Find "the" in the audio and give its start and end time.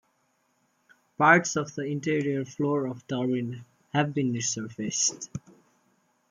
1.75-1.83